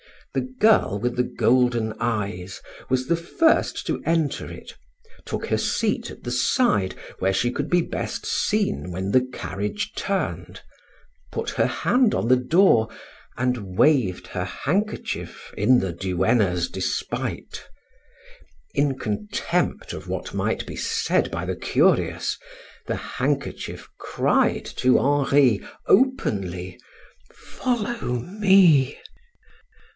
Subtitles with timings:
[0.33, 4.73] The girl with the golden eyes was the first to enter it,
[5.25, 9.91] took her seat at the side where she could be best seen when the carriage
[9.93, 10.61] turned,
[11.31, 12.87] put her hand on the door,
[13.37, 17.67] and waved her handkerchief in the duennna's despite.
[18.73, 22.39] In contempt of what might be said by the curious,
[22.87, 26.79] her handkerchief cried to Henri openly:
[27.31, 28.97] "Follow me!"